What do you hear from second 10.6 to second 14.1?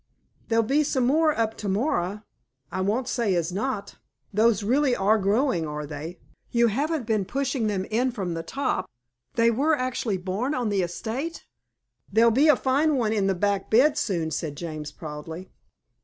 the estate?" "There'll be a fine one in the back bed